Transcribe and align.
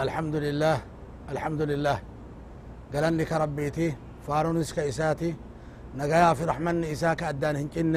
الحمد 0.00 0.36
لله 0.36 0.76
الحمد 1.32 1.62
لله 1.70 1.98
قالني 2.92 3.24
كربيتي 3.30 3.88
فارونس 4.26 4.72
كإساتي 4.72 5.30
نقايا 5.98 6.34
في 6.38 6.44
رحمن 6.50 6.84
إساك 6.84 7.22
أدان 7.22 7.56
هنجن. 7.56 7.94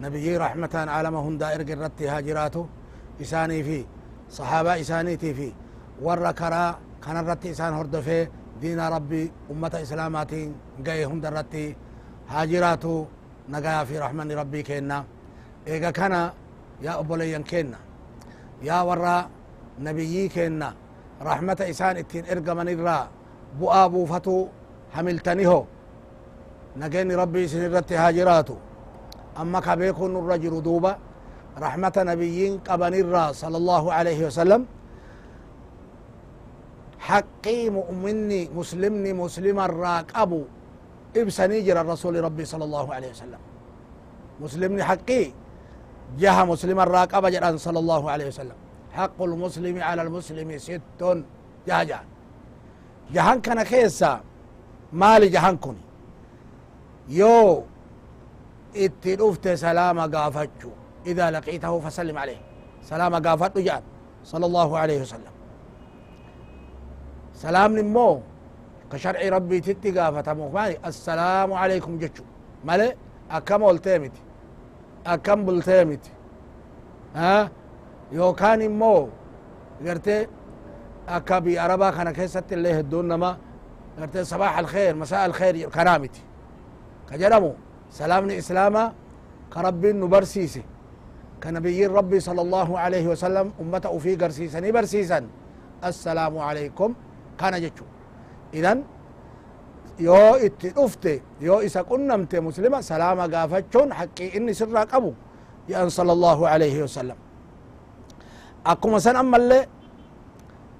نبيي 0.00 0.36
رحمة 0.36 0.74
عالمهم 0.94 1.34
دائر 1.42 1.60
قررتي 1.68 2.08
هاجراته 2.08 2.66
إساني 3.22 3.62
في 3.66 3.78
صحابة 4.30 4.80
إسانيتي 4.80 5.34
في. 5.34 5.48
ور 6.02 6.30
كرا 6.32 6.64
كان 7.04 7.16
الرتي 7.16 7.50
إسان 7.50 7.72
هردفه 7.74 8.28
دين 8.62 8.80
ربي 8.80 9.32
أمة 9.50 9.74
إسلاماتي 9.84 10.52
قاي 10.86 11.04
هم 11.04 11.20
درتي 11.20 11.76
هاجراتو. 12.28 13.04
نقايا 13.52 13.84
في 13.84 13.98
رحمن 13.98 14.32
ربي 14.32 14.62
كينا. 14.62 15.04
إيقا 15.66 15.90
كان 15.90 16.14
يا 16.82 16.92
أبوليا 17.00 17.38
كينا. 17.38 17.78
yaa 18.62 18.82
warra 18.82 19.30
nabiyyii 19.78 20.28
kenna 20.28 20.74
rahmata 21.20 21.66
isaan 21.66 21.96
ittiin 22.02 22.24
ergaman 22.28 22.68
irraa 22.68 23.08
bu'aa 23.58 23.86
buufatu 23.90 24.48
hamiltaniho 24.94 25.66
nageenni 26.76 27.14
rabbi 27.16 27.44
isin 27.44 27.62
irratti 27.68 27.94
haa 27.94 28.12
jiraatu 28.12 28.54
amma 29.34 29.60
ka 29.60 29.76
beekun 29.76 30.12
nurra 30.14 30.38
jiru 30.38 30.62
duuba 30.62 30.98
rahmata 31.58 32.04
nabiyyiin 32.04 32.60
qabanirraa 32.62 33.34
sala 33.34 33.56
allahu 33.58 33.88
alaihi 33.90 34.24
wasalam 34.28 34.62
haqqii 37.08 37.70
mu'minni 37.70 38.40
muslimni 38.54 39.10
muslimarraa 39.12 40.02
qabu 40.12 40.46
ibsanii 41.14 41.62
jira 41.66 41.82
rasuli 41.82 42.20
rabbi 42.22 42.44
sala 42.46 42.64
allahu 42.68 42.90
alaihi 42.92 43.12
wasalam 43.16 43.42
muslimni 44.42 44.82
haqqii 44.82 45.26
جهة 46.16 46.44
مسلم 46.44 46.80
الراقبة 46.80 47.28
جران 47.30 47.56
صلى 47.60 47.78
الله 47.78 48.02
عليه 48.10 48.26
وسلم 48.32 48.56
حق 48.98 49.18
المسلم 49.22 49.76
على 49.88 50.02
المسلم 50.02 50.48
ست 50.58 51.02
جهة 51.68 52.00
جهان 53.14 53.38
كان 53.40 53.62
كيسا 53.62 54.12
مال 54.92 55.22
جهان 55.34 55.56
كوني. 55.56 55.84
يو 57.08 57.64
اتلفت 58.76 59.48
سلام 59.48 59.98
قافتشو 60.14 60.70
إذا 61.10 61.26
لقيته 61.30 61.72
فسلم 61.84 62.16
عليه. 62.22 62.40
سلام 62.90 63.12
قافتو 63.26 63.60
جان 63.68 63.82
صلى 64.32 64.46
الله 64.46 64.78
عليه 64.78 64.98
وسلم. 65.02 65.34
سلام 67.44 67.70
نمو. 67.78 68.20
كشرع 68.92 69.20
ربي 69.36 69.60
تتي 69.60 69.90
مخماني 70.40 70.76
السلام 70.90 71.50
عليكم 71.52 71.92
جتشو. 71.98 72.24
مالي؟ 72.64 72.88
أكم 73.30 73.62
akkam 75.04 75.46
bultee 75.46 75.84
miti 75.88 76.10
yookaan 78.12 78.60
immoo 78.62 79.08
garte 79.84 80.28
akka 81.06 81.40
biyya 81.40 81.64
arabaa 81.64 81.92
kana 81.92 82.12
keessatti 82.12 82.54
illee 82.54 82.74
hedduun 82.78 83.06
nama 83.08 83.36
garte 83.98 84.24
sabaax 84.24 84.54
alkheer 84.58 84.94
masaa 84.96 85.22
alkheer 85.28 85.54
kanaa 85.76 85.98
miti 85.98 86.22
ka 87.08 87.14
jedhamu 87.18 87.50
salaamni 87.90 88.34
islaamaa 88.42 88.92
ka 89.52 89.62
rabbiin 89.62 89.96
nu 90.00 90.08
barsiise 90.08 90.62
ka 91.40 91.52
nabiyyiin 91.52 91.92
rabbii 91.98 92.20
sala 92.20 92.40
allahu 92.42 92.76
alaihi 92.76 93.08
wasalam 93.08 93.52
ummata 93.60 93.90
ufii 93.90 94.16
garsiisanii 94.16 94.72
barsiisan 94.72 95.24
assalaamu 95.82 96.42
alaikum 96.42 96.94
kana 97.40 97.60
jechu 97.60 97.84
idan 98.52 98.84
yoo 99.98 100.36
itti 100.46 100.68
dhufte 100.76 101.22
yoo 101.40 101.60
isa 101.62 101.84
qunnamte 101.84 102.40
muslima 102.40 102.82
salaama 102.82 103.28
gaafachuun 103.28 103.92
haqqii 103.92 104.30
inni 104.36 104.54
sirraa 104.54 104.86
qabu 104.86 105.14
jedhan 105.68 105.90
sala 105.90 106.12
allahu 106.16 106.42
alaihi 106.46 106.82
wasalam 106.82 107.18
akkuma 108.64 109.00
san 109.00 109.16
ammallee 109.16 109.66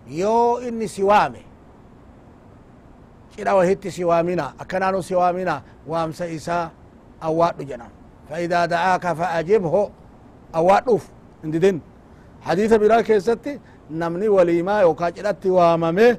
yoo 0.08 0.60
inni 0.60 0.88
si 0.88 1.02
waame 1.02 1.42
cidha 3.36 3.54
wahitti 3.54 3.90
si 3.90 4.04
waamina 4.04 4.52
akkanaanu 4.58 5.02
si 5.02 5.14
waamina 5.14 5.62
waamsa 5.86 6.26
isaa 6.26 6.70
فإذا 8.28 8.66
دعاك 8.66 9.12
فأجبه 9.12 9.90
أوادوف 10.54 11.08
انددين 11.44 11.80
حديث 12.42 12.72
برا 12.74 13.00
كيستي. 13.00 13.60
نمني 13.90 14.28
وليما 14.28 14.80
يوكا 14.80 15.08
جلت 15.08 15.46
واممه 15.46 16.18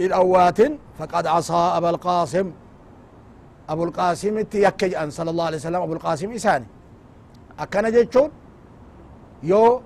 الأوات 0.00 0.60
فقد 0.98 1.26
عصى 1.26 1.52
أبا 1.52 1.90
القاسم. 1.90 2.52
أبو 3.68 3.84
القاسم 3.84 4.38
يكج 4.38 4.94
أن 4.94 5.10
صلى 5.10 5.30
الله 5.30 5.44
عليه 5.44 5.56
وسلم. 5.56 5.82
أبو 5.82 5.92
القاسم 5.92 6.30
إساني. 6.32 6.66
أكنا 7.58 7.90
جيتشون. 7.90 8.30
يو 9.42 9.82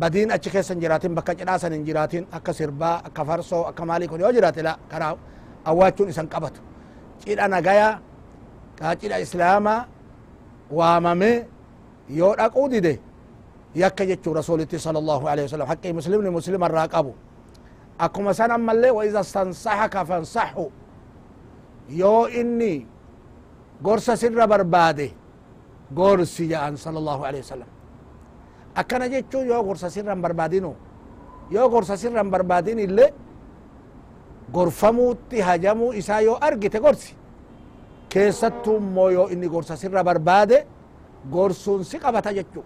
بدين 0.00 0.28
أتش 0.36 0.48
كيسن 0.54 0.78
جراتين 0.82 1.12
بكا 1.18 1.32
جناسن 1.38 1.72
جراتين 1.88 2.24
أكا 2.36 2.52
سربا 2.58 2.90
أكا 3.08 3.22
فرسو 3.28 3.60
أكا 3.70 3.84
مالكون 3.88 4.20
يو 4.20 4.30
جراتي 4.36 4.62
لا 4.66 4.72
كنا 4.90 5.16
أواتشون 5.70 6.08
إسان 6.12 6.26
قبط 6.32 6.54
جيد 7.26 7.38
أنا 7.44 7.58
قايا 7.66 7.88
كاجيد 8.78 9.12
إسلاما 9.24 9.74
وامامي 10.78 11.32
يو 12.18 12.28
أقو 12.46 12.64
دي 12.72 12.94
يكا 13.82 14.04
جيتشو 14.08 14.30
رسولتي 14.38 14.78
صلى 14.86 14.98
الله 15.02 15.20
عليه 15.30 15.44
وسلم 15.46 15.66
حقي 15.72 15.90
مسلم 15.98 16.20
مسلم 16.38 16.62
الراقبو 16.64 17.12
akkuma 17.98 18.34
san 18.34 18.50
ammallee 18.50 18.90
waiza 18.90 19.24
stansaxaka 19.24 20.04
fansaxu 20.04 20.66
yoo 21.88 22.28
inni 22.28 22.86
gorsa 23.82 24.16
sirra 24.16 24.46
barbaade 24.46 25.06
gorsi 25.98 26.44
jedhan 26.50 26.76
sala 26.76 26.98
allahu 27.02 27.22
alehi 27.24 27.42
wasalam 27.44 27.68
akkana 28.80 29.08
jechuun 29.14 29.46
yoo 29.50 29.62
gorsa 29.68 29.90
sirra 29.90 30.12
hin 30.14 30.22
barbaadinu 30.26 30.70
yoo 31.54 31.68
gorsa 31.74 31.96
sirra 32.02 32.22
hin 32.22 32.30
barbaadin 32.34 32.78
ille 32.86 33.06
gorfamuutti 34.52 35.40
hajamuu 35.40 35.92
isaa 36.00 36.20
yoo 36.20 36.38
argite 36.48 36.78
gorsi 36.80 37.14
keessattuu 38.08 38.76
immoo 38.82 39.08
yoo 39.16 39.26
inni 39.34 39.48
gorsa 39.54 39.76
sirra 39.76 40.04
barbaade 40.04 40.58
gorsuun 41.34 41.84
si 41.84 41.98
qabata 42.04 42.30
jechu 42.38 42.60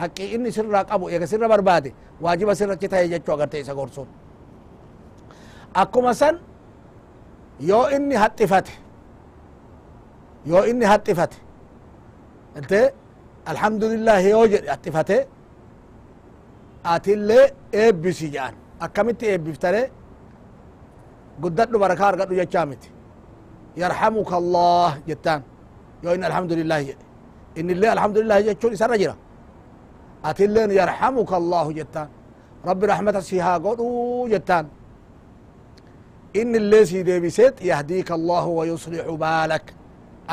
haqqii 0.00 0.28
inni 0.34 0.50
sirraa 0.56 0.84
qabu 0.90 1.08
eega 1.14 1.26
sirra 1.32 1.48
barbaade 1.52 1.90
waajiba 2.24 2.54
sirrachi 2.60 2.88
ta'e 2.92 3.08
jechuu 3.12 3.32
agarte 3.34 3.56
isa 3.60 3.74
gorsuun 3.74 4.08
akkuma 5.82 6.12
san 6.20 6.34
yoo 7.70 7.84
inni 7.96 8.14
haxifate 8.22 8.72
yoo 10.50 10.62
inni 10.70 10.84
haxifate 10.92 11.36
ante 12.58 12.80
alhamdulillahi 13.52 14.28
yoo 14.34 14.44
jedhe 14.52 14.68
haxifate 14.74 15.16
atillee 16.94 17.44
eebbisi 17.82 18.26
jedhan 18.34 18.54
akkamitti 18.84 19.24
eebbiftare 19.32 19.82
guddadhu 21.42 21.76
barakaa 21.82 22.08
argadhu 22.12 22.34
jechaa 22.40 22.66
miti 22.70 22.88
yarhamuka 23.82 24.34
allah 24.42 24.90
jettaan 25.08 25.40
yoo 26.02 26.12
inni 26.16 26.26
alhamdulillahi 26.30 26.84
jedhe 26.90 27.04
innillee 27.60 27.90
alhamdulillahi 27.96 28.42
jechuun 28.48 28.72
isarra 28.76 28.96
jira 29.02 29.14
atilleen 30.30 30.70
yarhamuka 30.80 31.34
allahu 31.40 31.70
jettaan 31.78 32.08
rabbi 32.68 32.84
rahmata 32.92 33.20
si 33.28 33.36
haa 33.46 33.58
godhuu 33.66 34.28
jettaan 34.34 34.66
إن 36.42 36.52
اللي 36.60 36.80
سي 36.90 37.02
ديبسيت 37.08 37.54
يهديك 37.70 38.08
الله 38.18 38.44
ويصلح 38.58 39.06
بالك 39.22 39.66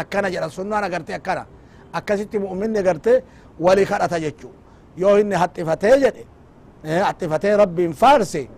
أكنا 0.02 0.28
جرى 0.34 0.50
سنة 0.58 0.76
أنا 0.80 0.88
قرتي 0.94 1.16
أكنا 1.16 1.44
أكسيتي 1.98 2.38
مؤمن 2.46 2.76
قرتي 2.88 3.14
ولي 3.66 3.84
خرطة 3.90 4.18
جتشو 4.24 4.50
يو 5.02 5.10
إني 5.22 5.36
هتفتي 5.42 5.92
جدي 6.86 7.02
هتفتي 7.02 7.56
ربي 7.56 7.94
فارسي. 7.94 8.50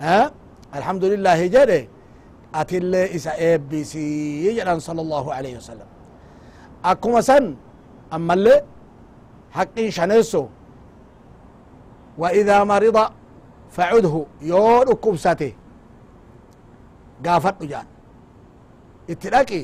ها؟ 0.00 0.32
الحمد 0.74 1.04
لله 1.04 1.46
جدي 1.46 1.88
أتلي 2.54 3.14
إسا 3.16 3.32
إبسي 3.54 4.08
يجرى 4.46 4.80
صلى 4.80 5.00
الله 5.00 5.34
عليه 5.34 5.54
وسلم. 5.56 5.88
أكما 6.84 7.20
سن 7.20 7.56
أما 8.12 8.34
اللي 8.34 8.56
حقي 9.50 9.90
شنسو 9.90 10.46
وإذا 12.18 12.64
مرض 12.64 12.98
فعده. 13.76 14.14
يون 14.42 14.88
كبسته 15.04 15.52
itti 19.12 19.28
dhaqi 19.34 19.62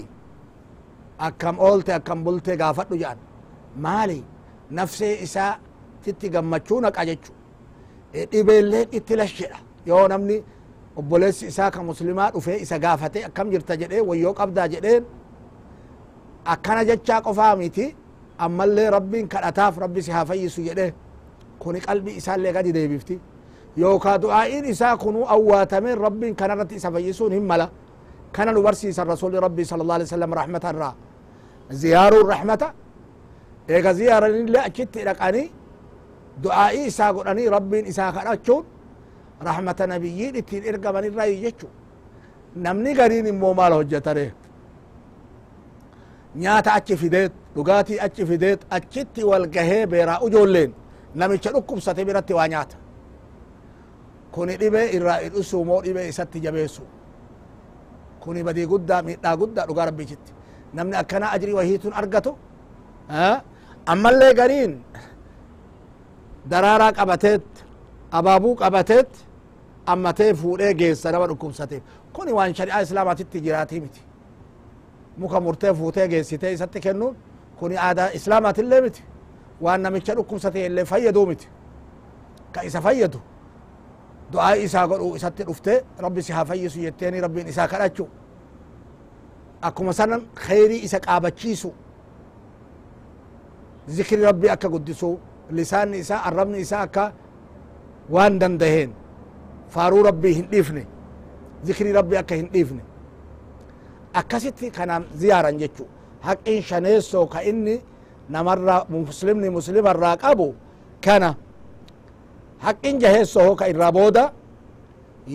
akkam 1.26 1.56
oolte 1.66 1.92
akkam 1.98 2.18
bulte 2.26 2.52
gaafadhu 2.62 2.96
jaan 3.02 3.18
maali 3.84 4.20
nafsee 4.76 5.14
isaa 5.26 5.52
titti 6.02 6.26
gammachuu 6.34 6.80
naqa 6.84 7.02
jechu 7.08 7.32
dhibeelleen 8.32 8.88
itti 8.98 9.16
lashedha 9.20 9.58
yoo 9.86 10.08
namni 10.08 10.36
obboleessi 10.96 11.46
isaa 11.46 11.70
ka 11.70 11.82
muslimaa 11.82 12.30
dhufee 12.34 12.58
isa 12.64 12.78
gaafate 12.78 13.24
akkam 13.28 13.50
jirta 13.52 13.76
jedhee 13.80 14.00
wayyoo 14.08 14.34
qabdaa 14.40 14.68
jedheen 14.74 15.04
akkana 16.52 16.84
jechaa 16.88 17.20
qofaa 17.26 17.56
miti 17.56 17.86
ammallee 18.38 18.90
rabbiin 18.96 19.28
kadhataaf 19.28 19.74
rabbi 19.84 20.02
si 20.02 20.10
haa 20.10 20.24
fayyisu 20.30 20.60
jedhe 20.68 20.86
kuni 21.58 21.80
qalbii 21.86 22.16
isaallee 22.20 22.52
gadi 22.56 22.72
deebifti 22.76 23.16
yookaa 23.82 24.18
du'aa'iin 24.22 24.64
isaa 24.72 24.96
kunuu 25.02 25.24
awwaatameen 25.34 25.98
rabbiin 26.06 26.34
kanarratti 26.40 26.74
isa 26.80 26.90
fayyisuun 26.94 27.32
hin 27.32 27.44
mala 27.50 27.66
kana 28.32 28.52
nu 28.52 28.62
barsiisan 28.62 29.06
rasuli 29.12 29.40
rabbii 29.46 29.64
sala 29.64 29.82
allah 29.82 29.94
alai 29.96 30.06
wasalam 30.08 30.32
rahmata 30.40 30.68
irraa 30.74 30.92
ziyaaruun 31.82 32.26
rahmata 32.34 32.68
eega 33.68 33.92
ziyaaranillee 33.98 34.62
achitti 34.68 35.00
dhaqanii 35.08 35.46
du'aa'ii 36.42 36.86
isaa 36.90 37.12
godhanii 37.16 37.48
rabbiin 37.56 37.86
isaa 37.92 38.10
kadhachuun 38.16 38.64
rahmata 39.48 39.86
nabiyyiin 39.92 40.34
ittiin 40.40 40.64
ergaman 40.70 41.04
irraa 41.08 41.28
jechu 41.44 41.66
namni 42.64 42.92
gariin 42.98 43.26
immoo 43.32 43.54
maal 43.58 43.72
hojjetare 43.78 44.26
nyaata 46.42 46.70
achi 46.78 46.96
fideet 47.02 47.32
dhugaatii 47.56 47.98
achi 48.06 48.26
fideet 48.30 48.60
achitti 48.76 49.22
wal 49.30 49.46
gahee 49.54 49.86
beeraa 49.92 50.18
ujoolleen 50.26 50.70
namicha 51.14 51.50
dhukkubsate 51.54 52.02
biratti 52.08 52.32
waa 52.38 52.48
nyaata 52.52 52.76
kuni 54.34 54.54
dhibee 54.60 54.86
irraa 54.96 55.18
hidhisu 55.24 55.64
moo 55.68 55.80
dhibee 55.84 56.08
isatti 56.12 56.40
jabeessu 56.44 56.82
kuni 58.22 58.42
badii 58.46 58.66
guddaa 58.72 59.02
miidhaa 59.06 59.36
guddaa 59.40 59.66
dhugaa 59.68 59.84
rabbichitti 59.90 60.32
namni 60.76 60.96
akkana 61.02 61.26
ajrii 61.36 61.54
wahiitun 61.58 61.92
argatu 62.00 62.32
ammallee 63.92 64.32
gariin 64.40 64.72
daraaraa 66.50 66.92
qabateet 66.92 67.46
abaabuu 68.18 68.54
qabateet 68.62 69.10
ammatee 69.86 70.34
fuudhee 70.34 70.74
geessa 70.74 71.12
nama 71.12 71.26
dhukkubsateef 71.28 71.82
kuni 72.12 72.32
waan 72.32 72.54
shari'aa 72.54 72.80
islaamaatitti 72.86 73.40
jiraatii 73.40 73.80
miti 73.80 74.00
muka 75.18 75.40
murtee 75.40 75.74
fuutee 75.74 76.08
geessitee 76.08 76.52
isatti 76.52 76.80
kennuun 76.80 77.16
kuni 77.58 77.76
aadaa 77.78 78.08
islaamaatillee 78.18 78.80
miti 78.80 79.02
waan 79.60 79.82
namicha 79.82 80.14
dhukkubsate 80.14 80.66
illee 80.66 80.84
fayyaduu 80.84 81.26
miti 81.26 81.48
ka 82.52 82.62
isa 82.62 82.80
fayyadu 82.80 83.20
du'aa 84.32 84.54
isaa 84.66 84.86
godhu 84.88 85.16
isatti 85.16 85.42
dhuftee 85.48 85.78
rabbi 85.98 86.22
si 86.22 86.32
haa 86.32 86.44
fayyisu 86.44 86.80
jetteeni 86.80 87.20
rabbiin 87.20 87.48
isaa 87.48 87.68
kadhachu 87.68 88.08
akkuma 89.62 89.92
sanan 89.92 90.22
kheyrii 90.46 90.80
isa 90.84 91.00
qaabachiisu 91.00 91.70
zikri 93.88 94.22
rabbi 94.22 94.48
akka 94.50 94.68
guddisu 94.68 95.18
lisaanni 95.50 95.98
isaa 95.98 96.22
arrabni 96.28 96.58
isaa 96.60 96.80
akka 96.86 97.12
waan 98.10 98.38
dandaheen 98.40 98.90
faaruu 99.74 100.02
rabbii 100.02 100.34
hin 100.34 100.46
dhiifne 100.50 100.86
zikrii 101.64 101.92
rabbi 101.92 102.16
akka 102.16 102.34
hin 102.34 102.48
dhiifne 102.52 102.82
akkasitti 104.20 104.70
kanaan 104.70 105.04
ziyaaran 105.20 105.58
jechu 105.58 105.84
haqqin 106.26 106.62
shaneessoo 106.62 107.26
ka 107.26 107.40
inni 107.42 107.76
namarraa 108.28 108.84
muslimni 108.88 109.50
muslima 109.50 109.90
irraa 109.94 110.16
qabu 110.16 110.54
kana 111.04 111.34
haqqin 112.66 112.98
jaheessoo 113.00 113.54
ka 113.56 113.66
irraa 113.72 113.92
booda 113.92 114.24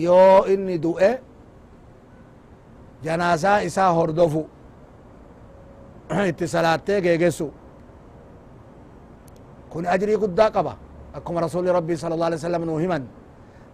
yoo 0.04 0.44
inni 0.54 0.78
du'e 0.82 1.10
janaasaa 3.04 3.58
isaa 3.68 3.92
hordofu 3.98 4.42
itti 6.28 6.48
salaattee 6.48 7.00
geegessu 7.00 7.52
kun 9.72 9.84
ajrii 9.94 10.16
guddaa 10.22 10.50
qaba 10.56 10.72
akkuma 11.16 11.40
rasuli 11.46 11.68
rabbii 11.78 11.96
sala 12.02 12.14
allah 12.16 12.26
alai 12.30 12.38
wasalam 12.40 12.64
nuu 12.68 12.78
himan 12.84 13.02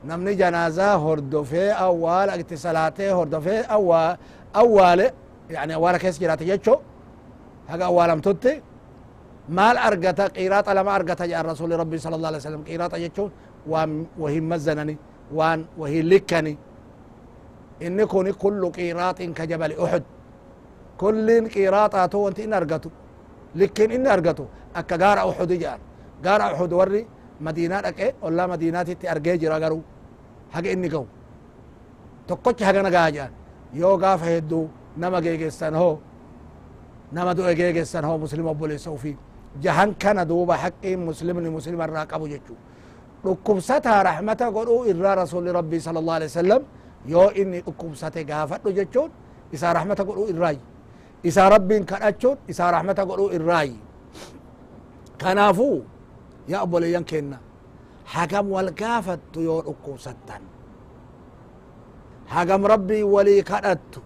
namni 0.08 0.32
janaazaa 0.40 0.94
hordofee 1.04 1.70
awwaala 1.86 2.32
itti 2.42 2.56
salaatee 2.64 3.10
hordofee 3.18 3.60
awwaale 4.60 5.06
yani 5.54 5.72
awwaala 5.78 5.98
keessa 6.02 6.20
jiraate 6.22 6.44
jecho 6.50 6.74
haga 7.70 7.84
awwaalamtutti 7.90 8.52
maal 9.58 9.76
argata 9.88 10.24
qiraaxa 10.36 10.72
lama 10.78 10.90
argata 10.98 11.24
jedhan 11.30 11.46
rasuli 11.52 11.74
rabbii 11.82 12.00
sala 12.04 12.14
allah 12.18 12.28
alai 12.30 12.40
wasalam 12.42 12.62
qiraaxa 12.68 12.98
jechuun 13.04 13.30
waan 13.72 13.90
wahin 14.22 14.44
mazzanani 14.52 14.94
waan 15.38 15.60
wahin 15.80 16.04
likkani 16.12 16.52
inni 17.86 18.04
kuni 18.12 18.32
kullu 18.42 18.66
qiraaxin 18.78 19.30
ka 19.38 19.44
jabali 19.50 19.74
uxud 19.84 20.04
kullin 21.00 21.44
qiraaxaatu 21.54 22.16
wanti 22.24 22.40
inni 22.46 22.56
argatu 22.60 22.88
likkin 23.60 23.90
inni 23.96 24.08
argatu 24.16 24.44
akka 24.80 24.96
gaara 25.02 25.22
uxudi 25.30 25.56
jedhan 25.62 25.80
gaara 26.24 26.44
uxud 26.54 26.72
warri 26.80 27.02
madiinaa 27.46 27.82
dhaqe 27.86 28.06
ollaa 28.26 28.46
madiinaatitti 28.52 29.06
argee 29.14 29.36
jira 29.42 29.58
garuu 29.62 29.82
haga 30.54 30.68
inni 30.74 30.88
gahu 30.94 31.06
tokkocha 32.28 32.64
hagana 32.68 32.90
gaha 32.96 33.10
jedhan 33.16 33.32
yoo 33.80 33.96
gaafa 34.02 34.26
hedduu 34.32 34.64
nama 34.96 35.18
geegessan 35.24 35.74
hoo 35.80 35.94
nama 37.12 37.34
du'e 37.38 37.54
geegessan 37.60 38.04
hoo 38.08 38.18
muslima 38.24 38.50
obboleessa 38.54 38.90
ufii 38.96 39.16
jahan 39.64 39.90
kana 40.02 40.24
duuba 40.30 40.54
haqqiin 40.64 41.00
muslimni 41.08 41.50
muslima 41.56 41.84
irraa 41.88 42.06
qabu 42.12 42.26
jechuu 42.32 42.56
dhukkubsataa 43.24 44.00
rahmata 44.10 44.50
godhuu 44.56 44.84
irraa 44.92 45.14
rasuli 45.22 45.52
rabbii 45.58 45.80
sala 45.86 45.98
allah 46.02 46.14
alai 46.18 46.28
wasalam 46.32 46.62
yoo 47.12 47.28
inni 47.40 47.60
dhukkubsate 47.66 48.20
gaafadhu 48.30 48.72
jechuun 48.78 49.10
isaa 49.56 49.72
rahmata 49.78 50.02
godhuu 50.08 50.26
irraayi 50.32 50.60
isaa 51.30 51.48
rabbiin 51.54 51.84
kadhachuun 51.90 52.36
isaa 52.52 52.70
rahmata 52.76 53.02
godhuu 53.10 53.28
irraayi 53.38 53.76
kanaafuu 55.22 55.78
yaa 56.48 56.62
obboleeyyan 56.66 57.04
kenna 57.10 57.38
hagam 58.14 58.46
wal 58.54 58.70
gaafattu 58.80 59.38
yoo 59.48 59.60
dhukkubsattan 59.66 60.42
hagam 62.34 62.62
rabbii 62.72 63.02
walii 63.14 63.42
kadhattu 63.50 64.00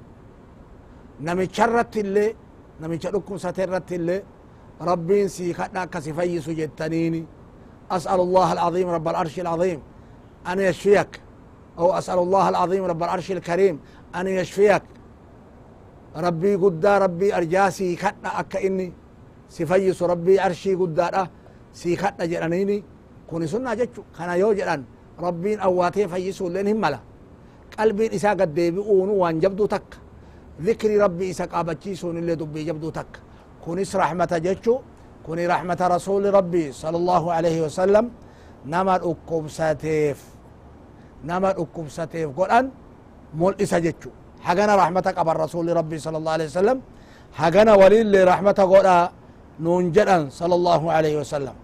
namicha 1.27 1.65
irratti 1.69 1.99
illee 2.05 2.31
namicha 2.81 3.09
dhukkubsate 3.15 3.61
irratti 3.67 3.95
illee 3.95 4.21
kadha 5.59 5.81
akka 5.83 5.99
si 6.05 6.11
fayyisu 6.19 6.51
jettaniini 6.61 7.23
أسأل 7.91 8.21
الله 8.21 8.53
العظيم 8.53 8.89
رب 8.89 9.09
العرش 9.09 9.41
العظيم 9.41 9.83
أن 10.47 10.61
يشفيك 10.61 11.21
أو 11.79 11.93
أسأل 11.99 12.19
الله 12.19 12.49
العظيم 12.49 12.85
رب 12.85 13.03
العرش 13.03 13.31
الكريم 13.31 13.81
أن 14.15 14.27
يشفيك 14.27 14.83
ربي 16.17 16.55
قدا 16.55 16.99
ربي 16.99 17.37
أرجاسي 17.37 17.97
كتنا 17.97 18.41
أكا 18.41 18.67
إني 18.67 18.93
سفيس 19.56 19.99
ربي 20.12 20.35
أرشي 20.47 20.73
قدارة 20.81 21.23
سيخطنا 21.81 22.25
جرانيني 22.32 22.76
كوني 23.30 23.47
سنة 23.52 23.75
جتشو 23.78 24.02
كان 24.16 24.30
يو 24.42 24.50
جران 24.59 24.83
ربي 25.26 25.52
أواتي 25.66 26.09
فيسو 26.12 26.49
لين 26.54 26.69
هملا 26.73 27.00
قلبي 27.78 28.07
إسا 28.16 28.30
قد 28.38 28.50
ديبي 28.54 28.80
أونو 28.90 29.14
وان 29.23 29.37
جبدو 29.42 29.66
تك 29.75 29.88
ذكري 30.66 30.97
ربي 31.04 31.30
إسا 31.30 31.45
قابتشي 31.52 31.95
سون 32.00 32.16
اللي 32.21 32.35
دبي 32.40 32.61
جبدو 32.69 32.90
تك 32.99 33.12
كونيس 33.64 33.92
رحمة 34.02 34.33
جتشو 34.47 34.75
كوني 35.26 35.45
رحمة 35.54 35.80
رسول 35.95 36.25
ربي 36.38 36.64
صلى 36.83 36.97
الله 37.02 37.23
عليه 37.37 37.59
وسلم 37.64 38.04
نمر 38.73 39.00
أكوب 39.11 39.45
ساتيف 39.59 40.19
نمر 41.30 41.50
أكوب 41.62 41.87
ساتيف 41.97 42.28
قرآن 42.38 42.64
مول 43.38 43.54
إسا 43.62 43.78
جتشو 43.85 44.11
حقنا 44.47 44.73
رحمتك 44.83 45.14
أبا 45.23 45.33
الرسول 45.33 45.66
ربي 45.80 45.99
صلى 46.07 46.16
الله 46.21 46.33
عليه 46.37 46.49
وسلم 46.50 46.78
حقنا 47.40 47.73
ولي 47.80 48.00
اللي 48.00 48.21
رحمتك 48.33 48.61
قرآن 48.75 49.09
nuun 49.64 49.85
jedhan 49.97 50.23
sala 50.38 50.55
allahu 50.59 50.87
alaihi 50.97 51.17
wasalam 51.23 51.57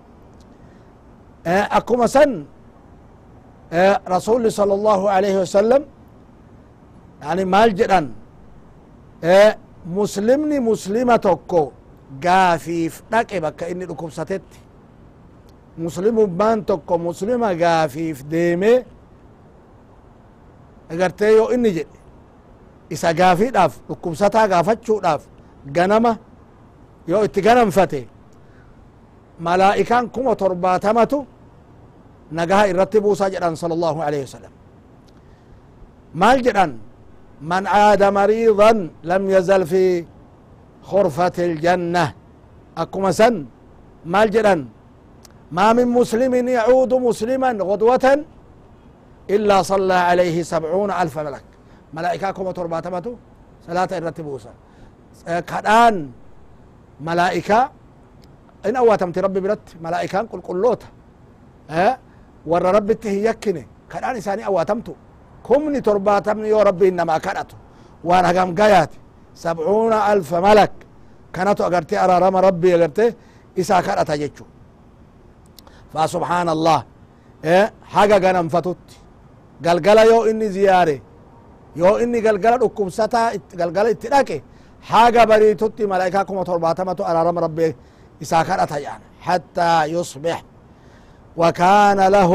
akkuma 1.79 2.07
san 2.17 2.31
rasuli 4.15 4.51
sala 4.59 4.73
allahu 4.79 5.05
alaihi 5.17 5.37
wasalam 5.43 5.83
yani 7.23 7.45
maal 7.55 7.71
jedhan 7.79 8.07
muslimni 9.99 10.59
muslima 10.71 11.15
tokko 11.27 11.63
gaafiif 12.25 12.95
dhaqe 13.13 13.37
bakka 13.45 13.65
inni 13.73 13.85
dhukkubsatetti 13.91 14.59
muslimummaan 15.85 16.59
tokko 16.71 16.95
muslima 17.09 17.49
gaafiif 17.63 18.19
deeme 18.33 18.73
agartee 20.93 21.33
yoo 21.39 21.49
inni 21.55 21.71
jedhe 21.77 21.99
isa 22.95 23.09
gaafiidhaaf 23.21 23.73
dhukkubsataa 23.89 24.47
gaafachuudhaaf 24.53 25.23
ganama 25.77 26.13
yoo 27.11 27.23
itti 27.27 27.41
ganamfate 27.47 28.01
malaa'ikaan 29.47 30.05
kuma 30.15 30.33
torbaatamatu 30.43 31.19
nagaha 32.39 32.65
irratti 32.73 32.99
buusaa 33.05 33.31
jedhan 33.35 33.55
sala 33.61 33.75
allahu 33.79 33.99
alaihi 34.07 34.25
wasalam 34.29 34.53
maal 36.21 36.39
jedhan 36.47 36.71
man 37.51 37.63
caada 37.75 38.09
mariidan 38.19 38.79
lam 39.11 39.23
yazal 39.37 39.65
fi 39.73 39.85
خرفة 40.93 41.37
الجنة 41.51 42.05
أكما 42.83 43.11
سن 43.21 43.35
مال 44.15 44.29
جدن 44.35 44.61
ما 45.57 45.67
من 45.77 45.89
مسلم 45.99 46.33
يعود 46.59 46.93
مسلما 47.09 47.51
غدوة 47.71 48.07
إلا 49.35 49.57
صلى 49.71 49.99
عليه 50.09 50.37
سبعون 50.53 50.91
ألف 51.03 51.15
ملك 51.27 51.45
ملائكة 51.97 52.29
كما 52.37 52.53
ترباتمتو 52.59 53.13
صلاة 53.67 53.91
الرتبوسة 53.99 54.53
كدان 55.51 55.95
ملائكة. 57.01 57.71
إن 58.67 58.77
أوا 58.77 58.97
تمت 58.97 59.19
ربي 59.19 59.41
برت 59.41 59.77
ملائكة 59.81 60.23
كل 60.23 60.41
كلوت 60.41 60.83
ها؟ 61.71 61.99
ور 62.47 62.63
ربي 62.63 62.95
تهي 62.95 63.25
يكني. 63.27 63.67
كان 63.91 64.05
إنسان 64.05 64.41
أوا 64.41 64.63
تمتو 64.63 64.95
كمني 65.47 65.81
تربات 65.81 66.29
من 66.29 66.45
يو 66.45 66.63
ربي 66.63 66.89
إنما 66.89 67.19
كانتو 67.19 67.57
وأنا 68.05 68.41
قام 68.41 68.55
قيات 68.55 68.91
سبعون 69.35 69.93
ألف 69.93 70.35
ملك. 70.35 70.73
كانتو 71.33 71.65
أقرتي 71.65 72.05
أرى 72.05 72.19
رمى 72.19 72.41
ربي 72.41 72.75
أقرتي. 72.77 73.15
إسا 73.59 73.81
كانت 73.81 74.11
أجيكو 74.11 74.45
فسبحان 75.93 76.49
الله. 76.49 76.85
إيه؟ 77.45 77.65
ها 77.65 77.73
حاجة 77.93 78.27
قنم 78.27 78.49
فتوت. 78.49 78.87
قلقل 79.65 79.99
يو 79.99 80.25
إني 80.31 80.49
زياري. 80.49 81.03
يو 81.77 81.97
إني 81.97 82.19
قلقل 82.29 82.63
أكم 82.65 82.89
ستا. 82.89 83.23
قلقل 83.61 83.87
إتلاكي 83.87 84.43
malaa'ikaa 85.93 86.25
kuma 86.29 86.45
torbaatamatu 86.45 87.03
araarama 87.05 87.41
rabbii 87.47 87.73
isaa 88.21 88.45
kadhata 88.49 88.77
jedhan 88.85 89.03
hattaa 89.27 89.85
yusbix 89.95 90.43
وكان 91.37 92.01
له 92.17 92.33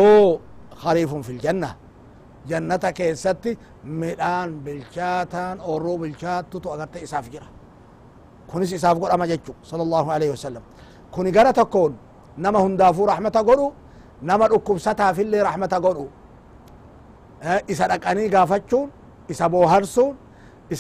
خريف 0.84 1.12
في 1.26 1.32
الجنة. 1.36 1.76
جنة 2.50 2.84
كيستي 2.98 3.58
ميدان 3.84 4.50
بالشاتان 4.60 5.60
أورو 5.60 5.98
بالشات 5.98 6.54
تو 6.54 6.74
أغرت 6.74 6.98
إساف 6.98 7.30
جرا 7.34 7.50
كونس 8.52 8.74
إساف 8.74 8.96
أما 9.14 9.26
جتشو 9.26 9.54
صلى 9.64 9.84
الله 9.84 10.06
عليه 10.12 10.30
وسلم. 10.32 10.62
كوني 11.12 11.32
غرا 11.32 11.52
تكون 11.52 11.98
نما 12.38 12.60
هندافو 12.66 13.06
رحمة 13.06 13.36
قولو 13.48 13.74
نما 14.24 14.46
ركب 14.54 14.78
ستا 14.78 15.14
في 15.14 15.22
اللي 15.22 15.42
رحمة 15.42 15.74
قولو 15.84 16.08
إسا 17.72 17.86
رقاني 17.92 18.30
غافتشون 18.30 18.90
إسا 19.32 19.48
بوهرسون 19.48 20.14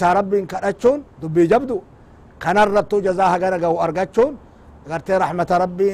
ربي 0.01 0.37
كرأتشون 0.51 0.99
دبي 1.21 1.43
جبدو 1.51 1.77
كان 2.41 2.57
الربطو 2.57 2.97
جزاها 3.05 3.37
غرا 3.41 3.57
قو 3.63 3.75
أرغتشون 3.85 4.33
غرتي 4.89 5.13
رحمة 5.23 5.49
ربي 5.63 5.91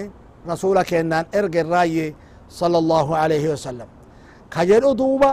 رسول 0.50 0.78
كينان 0.90 1.26
ارق 1.38 1.56
الراي 1.64 2.16
صلى 2.50 2.78
الله 2.78 3.08
عليه 3.22 3.46
وسلم 3.54 3.88
كجلو 4.54 4.92
دوبا 5.00 5.32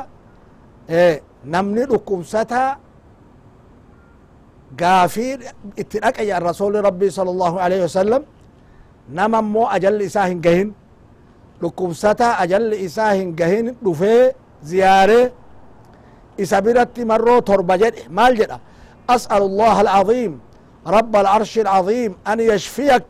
إيه 0.90 1.23
نمني 1.52 1.83
ركبستا 1.94 2.62
غافير 4.80 5.38
اتناك 5.78 6.18
يا 6.28 6.35
الرسول 6.38 6.75
ربي 6.88 7.09
صلى 7.18 7.30
الله 7.35 7.54
عليه 7.64 7.80
وسلم 7.87 8.23
نما 9.16 9.40
مو 9.40 9.66
أجل 9.76 10.02
إساهن 10.02 10.40
قهن 10.47 10.68
ركبستا 11.64 12.28
أجل 12.42 12.71
إساهن 12.87 13.28
قهن 13.40 13.66
دفي 13.87 14.33
إسابيرتي 16.40 17.04
مرو 17.04 17.38
تربا 17.38 17.76
جدي 17.76 18.02
مال 18.10 18.34
جدا 18.36 18.58
أسأل 19.10 19.42
الله 19.42 19.80
العظيم 19.80 20.40
رب 20.86 21.16
العرش 21.16 21.58
العظيم 21.58 22.16
أن 22.26 22.40
يشفيك. 22.40 23.04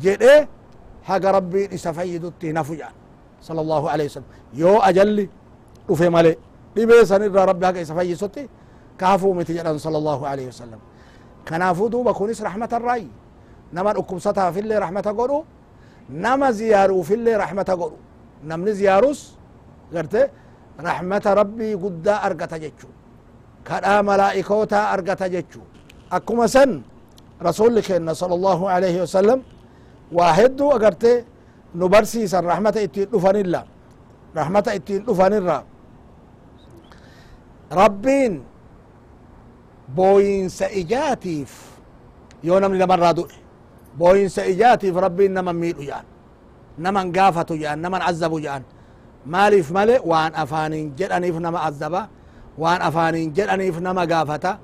جدي 0.00 0.30
إيه؟ 0.30 0.48
حق 1.04 1.24
ربي 1.24 1.74
إسافيد 1.74 2.24
التي 2.24 2.52
صلى 3.42 3.60
الله 3.60 3.90
عليه 3.90 4.04
وسلم. 4.04 4.24
يو 4.54 4.78
أجل 4.78 5.28
وفي 5.88 6.08
مالي. 6.08 6.36
لبي 6.76 7.04
سنر 7.04 7.48
ربي 7.48 7.66
حق 7.66 7.76
إسافيد 7.76 8.16
ستي 8.16 8.48
كافو 8.98 9.32
متي 9.32 9.78
صلى 9.78 9.98
الله 9.98 10.28
عليه 10.28 10.46
وسلم. 10.48 10.78
كان 11.46 11.62
دوبا 11.90 12.12
كونس 12.12 12.42
رحمة 12.42 12.68
الرأي. 12.72 13.06
نما 13.72 13.90
أكم 13.90 14.18
ستا 14.18 14.50
في 14.50 14.60
اللي 14.60 14.78
رحمة 14.78 15.14
قرو 15.18 15.44
نما 16.10 16.50
زيارو 16.50 17.02
في 17.02 17.14
اللي 17.14 17.36
رحمة 17.36 17.62
قرو 17.62 17.96
نمني 18.44 18.72
زياروس. 18.72 19.34
غرته 19.94 20.28
rahmata 20.88 21.30
rabbii 21.40 21.74
guddaa 21.82 22.18
argata 22.28 22.56
jechu 22.64 22.88
kadhaa 23.68 24.00
malaa'ikootaa 24.08 24.84
argata 24.94 25.26
jechu 25.34 25.60
akkuma 26.16 26.46
san 26.54 26.70
rasulli 27.46 27.82
kenna 27.88 28.12
sala 28.20 28.34
allahu 28.38 28.64
alaihi 28.74 29.00
wasalam 29.04 29.40
waa 30.16 30.32
hedduu 30.38 30.70
agarte 30.76 31.12
nu 31.78 31.84
barsiisan 31.94 32.44
rahmata 32.52 32.80
ittiin 32.86 33.08
dhufanilla 33.12 33.60
rahmata 34.38 34.70
ittiin 34.78 35.02
dhufanirra 35.06 35.58
rabbiin 37.80 38.34
booyinsa 39.96 40.66
ijaatiif 40.80 41.50
yoo 42.42 42.58
namni 42.60 42.78
namarraa 42.82 43.14
du'e 43.18 43.36
booyinsa 43.98 44.42
ijaatiif 44.52 44.94
rabbiin 45.06 45.32
naman 45.38 45.56
miidhu 45.62 45.82
jedhan 45.88 46.06
naman 46.84 47.06
gaafatu 47.16 47.54
jedhan 47.62 47.78
naman 47.84 48.02
azabu 48.10 48.38
jedhan 48.44 48.64
maaliif 49.26 49.70
male 49.70 50.00
waan 50.10 50.32
afaaniin 50.42 50.92
jedhaniif 50.98 51.36
nama 51.40 51.58
azaba 51.68 52.08
waan 52.58 52.82
afaaniin 52.88 53.32
jedhaniif 53.36 53.80
nama 53.80 54.06
gaafata 54.06 54.58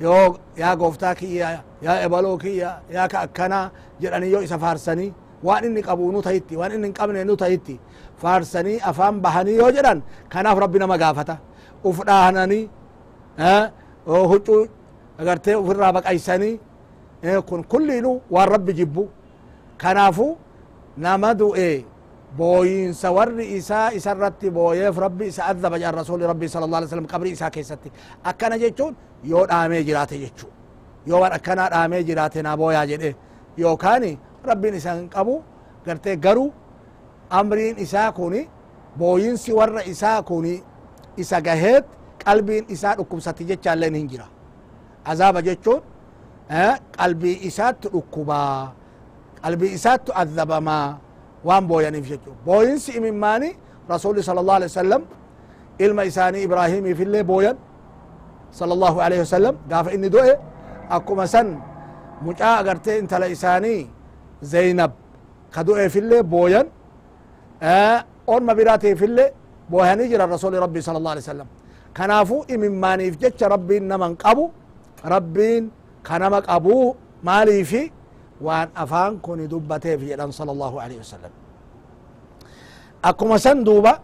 yoo 0.00 0.36
yaa 0.56 0.76
gooftaa 0.76 1.14
kiyya 1.14 1.48
yaa 1.82 1.98
ebaloo 2.06 2.36
kiyya 2.38 2.70
yaa 2.94 3.08
ka 3.08 3.20
akkanaa 3.26 3.70
jedhanii 4.00 4.32
yoo 4.34 4.42
isa 4.46 4.58
faarsanii 4.58 5.12
waan 5.46 5.64
inni 5.64 5.82
qabu 5.82 6.12
nu 6.12 6.22
tahitti 6.26 6.56
waan 6.60 6.72
inni 6.72 6.86
hin 6.86 6.94
qabne 6.98 7.24
nu 7.24 7.36
tahitti 7.42 7.80
faarsanii 8.22 8.78
afaan 8.90 9.20
bahanii 9.24 9.56
yoo 9.62 9.70
jedhan 9.76 10.02
kanaaf 10.32 10.58
rabbi 10.64 10.78
nama 10.82 10.96
gaafata 11.02 11.36
uf 11.88 11.96
dhaahnanii 12.08 12.64
huccuu 14.30 14.66
agartee 15.20 15.54
ufirraa 15.62 15.92
baqaysanii 15.96 16.54
kun 17.48 17.64
kulliinu 17.72 18.20
waan 18.30 18.48
rabbi 18.54 18.72
jibbu 18.78 19.08
kanaafu 19.82 20.26
nama 20.96 21.34
du'e 21.34 21.84
booyinsa 22.38 23.08
warri 23.16 23.46
isaa 23.58 23.90
isarratti 23.98 24.50
booyeef 24.50 24.96
rabbi 25.04 25.24
isa 25.32 25.42
adaba 25.50 25.76
jedhan 25.78 25.94
rasuli 26.00 26.24
rabbi 26.32 26.48
sala 26.48 26.64
allah 26.66 26.78
alai 26.82 26.88
sallam 26.94 27.06
qabri 27.14 27.30
isaa 27.36 27.50
keessatti 27.56 27.88
akkana 28.30 28.56
jechuun 28.62 28.94
yoo 29.32 29.44
dhaamee 29.50 29.82
jiraate 29.88 30.16
jechuu 30.24 30.50
yoo 31.06 31.20
waan 31.22 31.32
akkanaa 31.38 31.68
dhaamee 31.74 32.02
jiraate 32.08 32.42
naa 32.46 32.56
booyaa 32.62 32.86
jedhe 32.92 33.10
yookaan 33.64 34.04
rabbiin 34.50 34.74
isa 34.80 34.94
hin 34.98 35.08
qabu 35.16 35.34
gartee 35.86 36.16
garuu 36.26 36.50
amriin 37.30 37.78
isaa 37.86 38.12
kuni 38.18 38.48
booyinsi 38.98 39.52
warra 39.58 39.82
isaa 39.92 40.22
kuni 40.22 40.54
isa 41.16 41.40
gaheet 41.40 41.84
qalbiin 42.24 42.64
isaa 42.74 42.94
dhukkubsatti 42.98 43.44
jechaalleen 43.50 43.94
hin 44.00 44.08
jira 44.12 44.26
azaaba 45.12 45.42
jechuun 45.48 45.80
qalbii 46.98 47.36
isaatti 47.48 47.88
dhukkubaa 47.94 48.72
qalbii 49.42 49.72
isaatti 49.78 50.12
azabamaa 50.22 50.98
waan 51.48 51.64
booyaniif 51.70 52.06
jechu 52.12 52.30
booyinsi 52.46 52.90
imimmaani 52.98 53.50
rasuli 53.92 54.22
sala 54.28 54.40
allah 54.42 54.56
alih 54.58 54.68
wasalam 54.72 55.02
ilma 55.84 56.02
isaanii 56.10 56.42
ibraahimiifillee 56.48 57.22
booyan 57.30 57.56
sala 58.58 58.72
allahu 58.76 58.98
alaihi 59.04 59.22
wasalam 59.26 59.54
gaafa 59.70 59.90
inni 59.96 60.08
do'e 60.16 60.34
akkuma 60.96 61.26
san 61.34 61.48
mucaa 62.26 62.54
agartee 62.62 62.96
intala 63.02 63.26
isaanii 63.36 63.80
zaynab 64.52 64.92
ka 65.54 65.60
du'eefillee 65.66 66.22
booyan 66.34 66.66
orma 68.34 68.52
biraatiifillee 68.58 69.28
booyanii 69.72 70.08
jiran 70.12 70.28
rasuli 70.36 70.56
rabbi 70.64 70.80
sala 70.86 70.98
allah 71.00 71.12
alih 71.14 71.24
wasalam 71.26 71.48
kanaafu 71.98 72.36
imimmaaniif 72.54 73.14
jecha 73.22 73.46
rabbiin 73.54 73.84
naman 73.92 74.12
qabu 74.24 74.44
rabbiin 75.14 75.64
ka 76.06 76.14
nama 76.22 76.38
qabuu 76.50 76.84
maaliifi 77.28 77.82
وان 78.44 78.68
افان 78.76 79.12
كوني 79.24 79.46
دبتي 79.52 79.92
في 79.98 80.08
صلى 80.40 80.52
الله 80.56 80.74
عليه 80.82 80.98
وسلم. 81.02 81.32
اكو 83.04 83.24
مسن 83.32 83.64
دوبا 83.64 83.94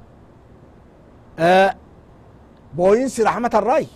أه 1.38 1.70
بوينسي 2.76 3.20
رحمة 3.28 3.54
الرأي. 3.60 3.86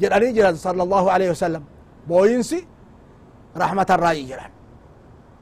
جراني 0.00 0.28
جران 0.36 0.56
صلى 0.66 0.82
الله 0.86 1.04
عليه 1.14 1.28
وسلم. 1.34 1.62
بوينسي 2.08 2.60
رحمة 3.62 3.88
الرأي 3.96 4.20
جران 4.30 4.52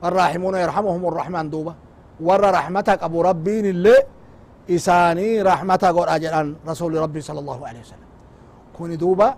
الراحمون 0.08 0.54
يرحمهم 0.64 1.02
الرحمن 1.10 1.46
دوبا 1.50 1.74
ور 2.26 2.42
رحمتك 2.58 2.98
أبو 3.02 3.18
ربين 3.30 3.66
اللي 3.74 3.96
إساني 4.70 5.42
رحمة 5.42 5.82
قول 5.96 6.08
أجلان 6.08 6.48
رسول 6.70 6.92
ربي 7.04 7.20
صلى 7.28 7.40
الله 7.42 7.60
عليه 7.68 7.80
وسلم. 7.80 8.10
كوني 8.78 8.96
دوبا 8.96 9.28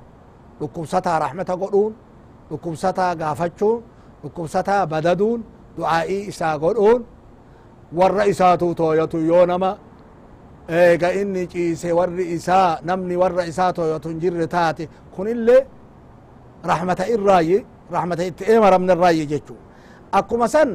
لكم 0.60 0.84
ستا 0.84 1.18
رحمة 1.24 1.48
قولون 1.60 1.92
لكم 2.50 2.74
ستا 2.74 3.06
قافتشون 3.20 3.82
dhukkubsataa 4.22 4.86
badaduun 4.86 5.40
du'aa'ii 5.78 6.20
isaa 6.32 6.58
godhuun 6.58 7.04
warra 7.98 8.24
isaatu 8.32 8.74
tooyatu 8.74 9.18
yoo 9.30 9.46
nama 9.46 9.70
eega 10.68 11.08
inni 11.20 11.46
ciise 11.52 11.92
warri 11.98 12.24
isaa 12.36 12.78
namni 12.82 13.16
warra 13.22 13.44
isaa 13.52 13.72
tooyatu 13.72 14.08
hin 14.08 14.20
jirre 14.20 14.46
taate 14.46 14.88
kunillee 15.16 15.62
rahmata 16.70 17.04
irraayi 17.14 17.58
rahmata 17.96 18.24
itti 18.30 18.44
eemaramne 18.52 18.92
irraayi 18.92 19.26
jechu 19.32 19.54
akkuma 20.12 20.48
san 20.48 20.70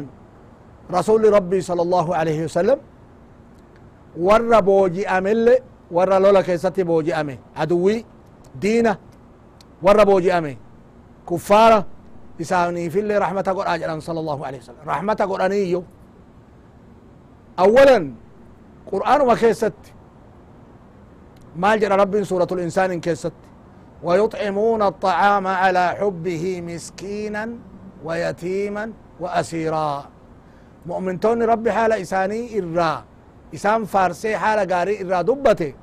rasuli 0.95 1.29
rabbii 1.37 1.61
sala 1.61 1.81
allahu 1.87 2.11
alaihi 2.13 2.43
wasalam 2.47 2.79
warra 4.27 4.61
booji'amelle 4.61 5.55
warra 5.91 6.19
lola 6.19 6.43
keessatti 6.43 6.83
booji'ame 6.83 7.39
aduwii 7.55 8.05
diina 8.61 8.97
warra 9.85 10.05
booji'ame 10.05 10.57
kuffaara 11.25 11.79
إساني 12.41 12.89
في 12.89 12.99
اللي 12.99 13.17
رحمة 13.17 13.41
قرآن 13.41 13.99
صلى 13.99 14.19
الله 14.19 14.45
عليه 14.45 14.57
وسلم 14.57 14.83
رحمة 14.87 15.13
قرآنية 15.13 15.83
أولا 17.59 18.11
قرآن 18.91 19.21
وكيست 19.21 19.73
ما 21.55 21.75
جرى 21.75 21.95
رب 21.95 22.23
سورة 22.23 22.47
الإنسان 22.51 22.99
كيست 22.99 23.33
ويطعمون 24.03 24.81
الطعام 24.81 25.47
على 25.47 25.89
حبه 25.99 26.61
مسكينا 26.61 27.49
ويتيما 28.03 28.91
وأسيرا 29.19 30.05
مؤمن 30.85 31.19
توني 31.19 31.45
ربي 31.45 31.71
حال 31.71 31.91
إساني 31.93 32.59
إرّا 32.59 33.03
إسان 33.55 33.85
فارسي 33.85 34.37
حال 34.37 34.73
قاري 34.73 35.01
إرّا 35.01 35.21
دبتي 35.21 35.75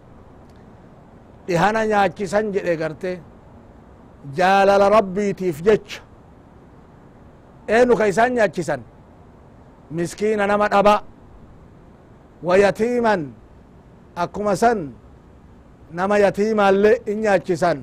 لهنا 1.48 1.84
ناكسا 1.84 2.40
جرى 2.40 2.76
قرتي 2.84 3.20
جالل 4.36 4.92
ربي 4.92 5.32
تيف 5.32 5.60
eenu 7.68 7.96
ka 7.96 8.06
isaan 8.08 8.32
nyaachisan 8.34 8.80
miskiina 9.90 10.46
nama 10.46 10.68
dhaba 10.68 11.02
wa 12.42 12.54
yatiiman 12.58 13.32
akkuma 14.16 14.56
san 14.56 14.92
nama 15.92 16.18
yatiimaalle 16.18 16.92
in 17.06 17.18
nyaachisan 17.20 17.78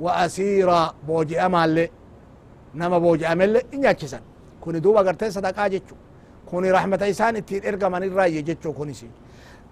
wa 0.00 0.16
asiira 0.24 0.92
booji'amaalle 1.06 1.90
nama 2.74 3.00
booji'amelle 3.00 3.60
in 3.72 3.80
nyaachisan 3.80 4.22
kuni 4.60 4.80
duuba 4.80 5.04
gartee 5.04 5.30
sadaqaa 5.30 5.68
jechu 5.68 5.94
kuni 6.46 6.70
rahmata 6.72 7.06
isaan 7.08 7.36
ittiin 7.36 7.64
ergaman 7.64 8.02
irraayye 8.08 8.42
jechu 8.42 8.72
kunis 8.72 9.04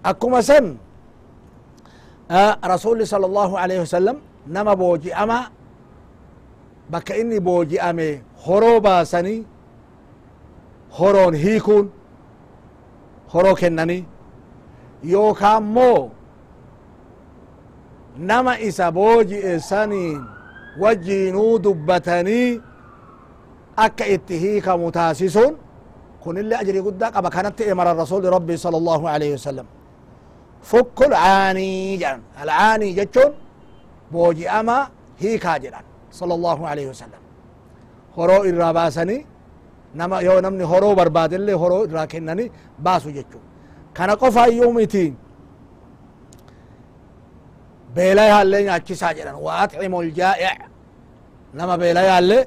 akkuma 0.03 0.41
san 0.43 0.77
rasuli 2.71 3.05
sala 3.07 3.25
allahu 3.29 3.55
alaihi 3.57 3.79
wasalam 3.85 4.17
nama 4.47 4.75
booji'ama 4.75 5.37
bakka 6.91 7.15
inni 7.21 7.39
booji'ame 7.39 8.21
horoo 8.47 8.79
baasanii 8.87 9.39
horoon 10.99 11.33
hiikuun 11.43 11.91
horoo 13.33 13.55
kennanii 13.61 14.05
yookaan 15.13 15.63
moo 15.63 16.11
nama 18.17 18.53
isa 18.59 18.91
booji'e 18.91 19.59
saniin 19.59 20.21
wajjiinuu 20.81 21.53
dubbatanii 21.63 22.61
akka 23.85 24.05
itti 24.15 24.39
hiikamu 24.39 24.91
taasisuun 24.91 25.57
kunillee 26.23 26.57
ajrii 26.57 26.81
guddaa 26.87 27.11
qaba 27.15 27.29
kanatti 27.29 27.63
emara 27.73 27.93
rasuli 27.93 28.29
rabbi 28.37 28.57
sala 28.57 28.77
allahu 28.77 29.07
alaihi 29.07 29.33
wasalam 29.37 29.67
fukku 30.71 31.03
lcaanii 31.11 31.97
jedhan 31.97 32.21
alcaanii 32.41 32.93
jechuun 32.99 33.33
booji'ama 34.11 34.77
hiikaa 35.21 35.59
jedhan 35.59 35.85
sala 36.09 36.33
allahu 36.39 36.67
alaihi 36.67 36.87
wasalam 36.93 37.24
horoo 38.17 38.41
irraa 38.49 38.73
baasanii 38.79 39.21
nama 39.99 40.15
yoo 40.27 40.39
namni 40.45 40.63
horoo 40.71 40.93
barbaadellee 40.99 41.57
horoo 41.63 41.81
irraa 41.87 42.07
kennanii 42.13 42.49
baasu 42.85 43.09
jechu 43.17 43.39
kana 43.97 44.13
qofa 44.21 44.43
iyyuu 44.51 44.71
miti 44.77 45.05
beelayaallee 47.95 48.61
nyaachisaa 48.67 49.13
jedhan 49.17 49.35
wa 49.45 49.51
atcimu 49.63 49.99
ljaa'ic 50.09 50.59
nama 51.59 51.73
beelayaallee 51.81 52.43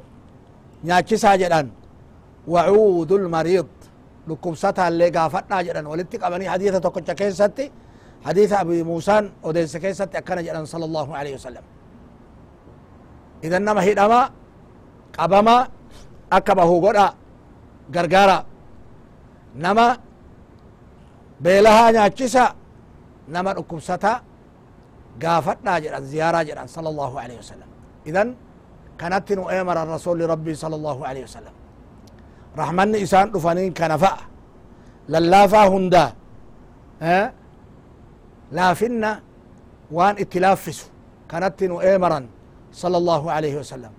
nyaachisaa 0.89 1.37
jedhan 1.43 1.67
wacuudu 2.55 3.15
lmariid 3.25 3.71
dhukkubsataallee 4.29 5.11
gaafadhaa 5.17 5.63
jedhan 5.67 5.87
walitti 5.93 6.17
qabanii 6.23 6.49
hadiisa 6.55 6.81
tokkocha 6.85 7.15
keessatti 7.21 7.65
hadiisa 8.27 8.55
abi 8.63 8.85
muusaan 8.91 9.25
odeesse 9.49 9.79
keessatti 9.85 10.17
akkana 10.21 10.41
jedhan 10.47 10.67
sala 10.73 10.85
allahu 10.89 11.13
alaihi 11.21 11.37
wasalam 11.39 11.65
idan 13.47 13.63
nama 13.69 13.81
hidhama 13.89 14.21
qabama 15.19 15.57
akka 16.37 16.53
bahu 16.59 16.75
godha 16.85 17.07
gargaara 17.95 18.39
nama 19.65 19.87
beelahaa 21.43 21.91
nyaachisa 21.97 22.45
nama 23.35 23.51
dhukkubsata 23.57 24.13
gaafadhaa 25.23 25.79
jedhan 25.85 26.05
ziyaaraa 26.13 26.45
jedhan 26.49 26.69
sala 26.75 26.89
allahu 26.93 27.15
alaihi 27.23 27.41
wasalam 27.43 27.69
idan 28.11 28.29
kanatti 29.01 29.33
nu 29.39 29.43
eemara 29.57 29.83
rasuli 29.95 30.25
rabbii 30.33 30.57
sala 30.63 30.75
allahu 30.81 31.01
alaihi 31.09 31.27
wasalam 31.29 31.55
rahmanni 32.61 32.99
isaan 33.07 33.29
dhufaniin 33.35 33.73
kana 33.81 33.97
fa'a 34.05 34.23
lallaafaa 35.15 35.67
hundaa 35.75 36.11
laafinna 38.59 39.11
waan 39.97 40.15
itti 40.23 40.39
laaffisu 40.47 40.87
kanatti 41.31 41.65
nu 41.71 41.77
eemaran 41.91 42.25
sala 42.81 42.97
allahu 43.03 43.27
alaihi 43.37 43.57
wasalam 43.63 43.93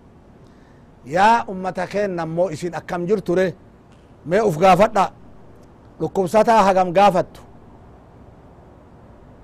yaa 1.06 1.44
ummata 1.52 1.88
keenna 1.88 2.24
ammoo 2.24 2.50
isin 2.56 2.74
akkam 2.80 3.02
jirture 3.08 3.48
mee 4.26 4.42
uf 4.50 4.58
gaafadha 4.64 5.06
dhukkubsataa 6.00 6.62
hagam 6.68 6.90
gaafattu 6.98 7.42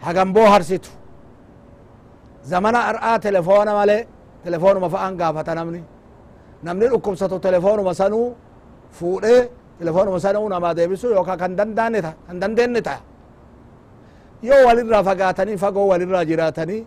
hagam 0.06 0.34
booharsitu 0.34 0.90
zamana 2.52 2.80
ar'aa 2.92 3.20
telefoona 3.20 3.74
male 3.80 3.98
telefoonuma 4.44 4.90
fa'an 4.90 5.14
gaafata 5.22 5.56
namni 5.56 5.82
namni 6.64 6.86
dhukkubsatu 6.92 7.40
telefoonuma 7.40 7.94
sanuu 7.94 8.28
fuudhee 8.98 9.42
telefoonuma 9.80 10.20
sanuu 10.26 10.50
namaa 10.54 10.74
deebisu 10.78 11.08
yookaan 11.16 11.40
kan 11.42 11.52
dandaanne 11.60 12.00
ta 12.06 12.12
kan 12.28 12.38
dandeenne 12.42 12.82
ta'a 12.88 13.00
yoo 14.48 14.62
walirraa 14.68 15.04
fagaatanii 15.08 15.58
fagoo 15.64 15.88
walirraa 15.92 16.26
jiraatanii 16.30 16.82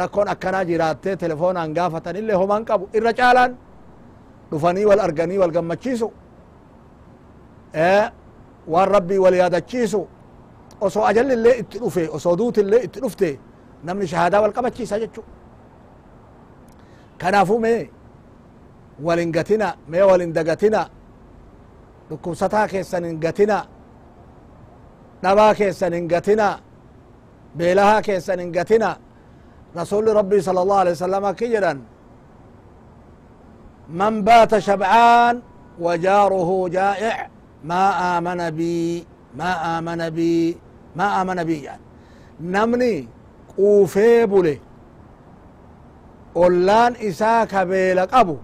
rakkoon 0.00 0.28
akkanaa 0.34 0.64
jiraattee 0.70 1.16
telefoonaan 1.16 1.70
gaafatanillee 1.76 2.36
homaan 2.42 2.64
qabu 2.68 2.84
irra 2.98 3.12
caalaan 3.20 3.52
dhufanii 4.50 4.84
wal 4.90 5.00
arganii 5.06 5.38
wal 5.42 5.50
gammachiisu 5.56 6.08
waan 8.72 8.88
rabbii 8.96 9.18
wal 9.24 9.34
yaadachiisu 9.42 10.00
osoo 10.80 11.04
ajallillee 11.10 11.56
itti 11.62 11.78
dhufe 11.78 12.08
osoo 12.16 12.36
duutillee 12.38 12.82
itti 12.86 13.00
dhufte 13.04 13.28
namni 13.84 14.06
shahaadaa 14.12 14.40
wal 14.44 14.52
qabachiisa 14.52 14.98
jechu 15.02 15.22
kanaafuu 17.18 17.58
mee 17.66 17.90
walin 19.06 19.32
gatina 19.32 19.68
mee 19.88 20.02
walin 20.10 20.32
dagatina 20.34 20.80
dhukkubsataa 22.08 22.66
keessan 22.68 23.04
hin 23.04 23.18
gatina 23.24 23.58
dhabaa 25.22 25.54
keessan 25.54 25.92
hin 25.92 26.08
gatina 26.08 26.48
beelahaa 27.56 28.02
keessan 28.02 28.38
hin 28.40 28.52
gatina 28.52 28.96
rasuli 29.76 30.12
rabbii 30.20 30.42
sala 30.42 30.60
allahu 30.64 30.80
alih 30.84 30.92
wasalam 30.96 31.24
akki 31.24 31.48
jedhan 31.54 31.78
jaa'ic 36.76 37.18
ma 37.64 37.82
aamana 38.08 38.50
bii 38.58 39.06
ma 39.38 39.48
aamana 39.70 40.10
bii 40.16 40.56
ma 40.96 41.04
aamana 41.18 41.42
bii 41.48 41.60
jedhan 41.64 41.80
namni 42.54 42.92
quufee 43.52 44.26
bule 44.26 44.54
ollaan 46.34 46.92
isaa 47.08 47.46
ka 47.52 47.60
beela 47.70 48.06
qabu 48.06 48.36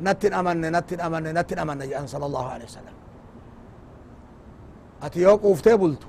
nattin 0.00 0.32
amanne 0.40 0.68
nattin 0.76 1.00
amanne 1.06 1.30
nattin 1.38 1.58
amanne 1.58 1.84
jedhan 1.90 2.06
sala 2.12 2.24
allahu 2.28 2.48
alih 2.54 2.66
wasalam 2.70 2.96
ati 5.04 5.18
yoo 5.26 5.36
quuftee 5.44 5.76
bultu 5.82 6.06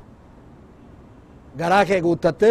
garaa 1.59 1.83
kee 1.89 2.01
guuttatte 2.05 2.49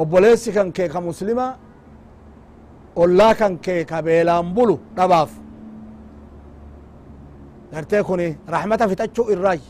obboleessi 0.00 0.50
kan 0.56 0.68
kee 0.76 0.88
ka 0.88 1.00
muslima 1.00 1.46
ollaa 3.02 3.32
kan 3.40 3.52
kee 3.64 3.82
ka 3.90 3.98
beelaan 4.06 4.46
bulu 4.56 4.76
dhabaaf 4.96 5.30
gartee 7.72 8.02
kuni 8.08 8.28
rahmata 8.54 8.84
fixachuu 8.90 9.26
irraay 9.34 9.60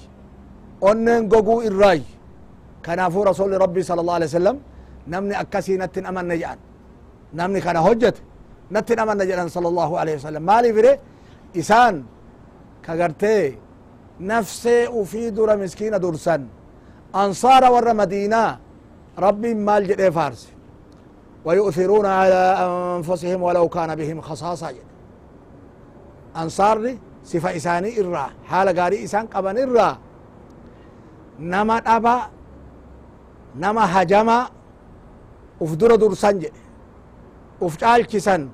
onneen 0.89 1.23
goguu 1.33 1.59
irraay 1.69 2.01
kanaafuu 2.85 3.25
rasuli 3.31 3.57
rabbii 3.65 3.85
sala 3.89 4.01
allah 4.03 4.17
alih 4.19 4.29
wasalam 4.31 4.57
namni 5.13 5.35
akkasii 5.43 5.77
nattin 5.83 6.05
amanne 6.11 6.35
jedhan 6.43 6.59
namni 7.39 7.61
kana 7.67 7.81
hojjete 7.87 8.21
nattin 8.75 8.99
amanne 9.05 9.25
jedhan 9.31 9.49
sala 9.55 9.69
allahu 9.73 9.95
alaihi 10.01 10.17
wasalam 10.21 10.43
maaliif 10.51 10.77
ire 10.81 10.93
isaan 11.61 11.97
ka 12.85 12.93
gartee 13.01 13.45
nafsee 14.31 14.83
ufii 15.01 15.29
dura 15.37 15.55
miskiina 15.63 15.99
dursan 16.05 16.43
ansaara 17.23 17.69
warra 17.75 17.93
madiinaa 18.01 18.51
rabbiin 19.27 19.59
maal 19.69 19.83
jedhee 19.91 20.11
faarse 20.19 20.49
ويؤثرون 21.49 22.07
على 22.07 22.43
أنفسهم 22.69 23.43
ولو 23.43 23.69
كان 23.69 23.95
بهم 23.95 24.21
خصاصة. 24.21 24.75
أنصار 26.37 26.97
صفة 27.25 27.57
إساني 27.57 28.01
إرى 28.01 28.27
حال 28.45 28.81
قاري 28.81 29.05
إسان 29.05 29.27
قبن 29.27 29.57
إرى 29.59 29.99
نما 31.41 31.77
أبا 31.97 32.17
نما 33.57 33.85
هجما 34.03 34.39
أفدر 35.63 35.91
دور 35.97 36.15
سنج. 36.15 36.47
أفتعال 37.63 38.07
كسن 38.07 38.49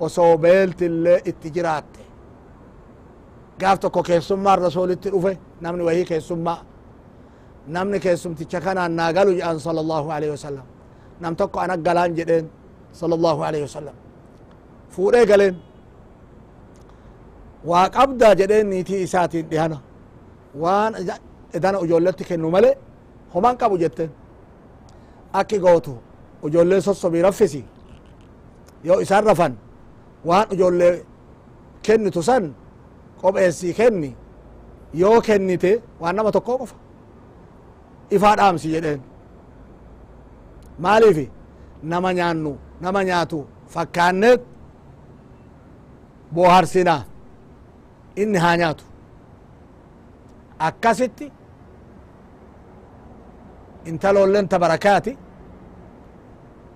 وصو 0.00 0.36
بيلت 0.36 0.82
اللي 0.82 1.16
اتجرات. 1.16 1.84
قافتكو 3.62 4.02
كيسما 4.02 4.54
الرسول 4.54 4.90
التروفة 4.90 5.36
نمني 5.62 5.82
وهي 5.82 6.04
كيسما 6.04 6.54
نمني 7.68 7.98
كيسم 7.98 8.32
تشكنا 8.34 8.88
ناقلوا 8.88 9.34
جان 9.38 9.58
صلى 9.58 9.80
الله 9.80 10.12
عليه 10.12 10.32
وسلم. 10.32 10.66
Nam 11.22 11.34
tokko 11.40 11.58
ana 11.64 11.74
galaan 11.86 12.12
jedheen 12.18 12.46
sala 12.98 13.14
allahu 13.18 13.40
alaihi 13.48 13.64
wasalam 13.68 13.96
fuudhee 14.94 15.24
galeen 15.30 15.56
waa 17.70 17.86
qabdaa 17.96 18.34
jedheen 18.40 18.66
niitii 18.72 19.02
isaatiin 19.06 19.46
dhihana 19.50 19.78
waan 20.62 20.92
edana 21.56 21.78
ijoolletti 21.84 22.24
kennu 22.28 22.48
male 22.54 22.70
homan 23.34 23.54
qabu 23.60 23.76
jetteen 23.82 24.10
akki 25.40 25.58
gootu 25.64 25.92
ijoollee 26.46 26.80
sossobii 26.86 27.22
raffisi 27.26 27.62
yoo 28.88 28.98
isaan 29.04 29.24
rafan 29.30 29.54
waan 30.28 30.46
ijoollee 30.54 30.94
kennitu 31.86 32.20
san 32.28 32.44
qopheessii 33.20 33.74
kenni 33.80 34.10
yoo 35.02 35.20
kennite 35.26 35.72
waan 36.00 36.16
nama 36.16 36.30
tokkoo 36.36 36.58
qofa 36.62 36.76
ifaa 38.16 38.34
dhaamsi 38.40 38.68
jedheen 38.74 39.00
maaliifi 40.84 41.26
nama 41.92 42.10
nyaannu 42.18 42.52
nama 42.84 43.00
nyaatu 43.08 43.38
fakkaanneet 43.74 44.40
booharsinaa 46.34 47.02
inni 48.22 48.38
haa 48.44 48.56
nyaatu 48.60 48.84
akkasitti 50.68 51.26
intaloolleen 53.90 54.48
ta 54.48 54.58
barakaati 54.64 55.12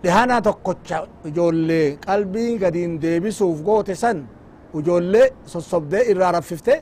dhihana 0.02 0.36
tokkocha 0.46 0.98
ijoollee 1.28 1.96
qalbii 2.06 2.58
gadiin 2.62 2.92
deebisuuf 3.02 3.58
goote 3.68 3.94
san 4.02 4.18
ijoollee 4.78 5.26
sossobdee 5.52 6.02
irraa 6.10 6.32
raffifte 6.36 6.74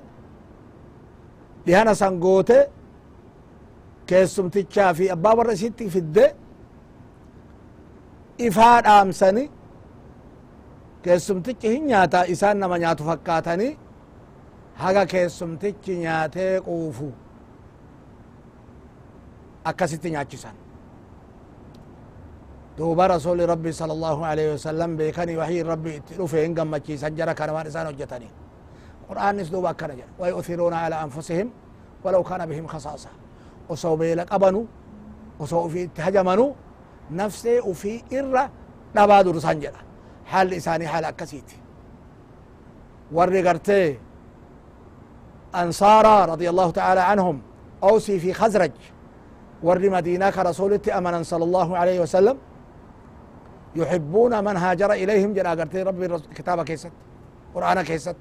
dhihana 1.66 1.94
san 1.94 2.14
goote 2.24 2.58
keessumtichaa 4.08 4.94
fi 4.94 5.04
abbaa 5.14 5.34
warra 5.38 5.52
isitti 5.52 5.90
fidde 5.94 6.24
ifaa 8.38 8.82
dhaamsani 8.82 9.50
keessumtichi 11.02 11.68
hin 11.68 11.86
nyaata 11.86 12.24
isaan 12.26 12.58
nama 12.58 12.78
nyaatu 12.78 13.04
fakkaatanii 13.04 13.72
haga 14.82 15.06
keessumtichi 15.06 15.96
nyaatee 16.04 16.60
quufu 16.60 17.12
akkasitti 19.64 20.10
nyaachisan 20.10 20.54
duuba 22.78 23.08
rasuli 23.08 23.46
rabbi 23.46 23.72
sala 23.72 23.92
allahu 23.92 24.24
alaihi 24.24 24.50
wasalam 24.50 24.96
beekanii 24.96 25.36
wahii 25.36 25.62
rabbi 25.62 25.90
itti 25.96 26.14
dhufe 26.14 26.42
hin 26.42 26.54
gammachiisan 26.54 27.14
jara 27.16 27.34
kana 27.34 27.52
waan 27.52 27.66
isaan 27.66 27.86
hojjetanii 27.86 28.30
qur'aannis 29.08 29.50
duuba 29.52 29.70
akkana 29.70 29.94
jedha 29.94 30.10
wayuthiruuna 30.18 30.78
ala 30.86 31.00
anfusihim 31.06 31.48
walaw 32.04 32.22
kana 32.22 32.46
bihim 32.46 32.66
khasaasa 32.66 33.08
osoo 33.68 33.96
beela 33.96 34.24
qabanu 34.26 34.66
osoo 35.40 35.64
ufii 35.66 35.82
itti 35.88 36.00
hajamanu 36.02 36.54
نفسي 37.10 37.60
وفي 37.60 38.02
إرة 38.12 38.50
نبادو 38.96 39.30
رسانجرة 39.30 39.78
حال 40.26 40.54
إساني 40.54 40.86
حال 40.88 41.04
أكسيت 41.04 41.52
ورّي 43.12 43.48
قرتي 43.48 43.98
أنصارا 45.54 46.24
رضي 46.24 46.50
الله 46.50 46.70
تعالى 46.70 47.00
عنهم 47.00 47.42
أوسي 47.82 48.18
في 48.18 48.32
خزرج. 48.32 48.72
ورّي 49.62 49.88
مدينة 49.88 50.30
كرسولتي 50.30 50.98
أمنا 50.98 51.22
صلى 51.22 51.44
الله 51.44 51.78
عليه 51.78 52.00
وسلم. 52.00 52.38
يحبون 53.76 54.44
من 54.44 54.56
هاجر 54.56 54.92
إليهم. 54.92 55.34
جرى 55.34 55.48
قرتي 55.48 55.82
ربي 55.82 56.18
كتابة 56.34 56.64
كيست 56.64 56.92
قرآن 57.54 57.82
كيست. 57.82 58.16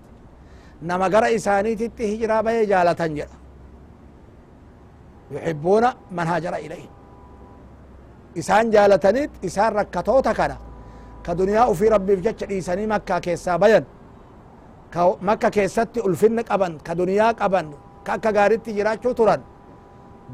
نما 0.82 1.06
قرأ 1.06 1.36
إساني 1.36 1.76
تتهجرا 1.76 2.42
بيجالة 2.42 3.08
جرى 3.08 3.28
يحبون 5.32 5.86
من 6.12 6.28
هاجر 6.28 6.56
إليهم. 6.56 6.90
Isaan 8.36 8.72
jaalataniit 8.74 9.32
isaan 9.48 9.74
rakkatoota 9.80 10.34
kana 10.34 10.58
ka 11.26 11.32
duniyaa 11.38 11.68
ufii 11.74 11.90
rabbiif 11.96 12.20
jecha 12.26 12.46
dhiisanii 12.50 12.88
makkaa 12.94 13.20
keessaa 13.26 13.58
bayan 13.64 13.86
ka 14.94 15.02
makka 15.22 15.50
keessatti 15.56 16.00
ulfinna 16.08 16.44
qaban 16.44 16.74
ka 16.88 16.94
duniyaa 16.98 17.34
qaban 17.42 17.68
ka 18.06 18.14
akka 18.14 18.32
gaaritti 18.38 18.74
jiraachuu 18.78 19.14
turan 19.20 19.42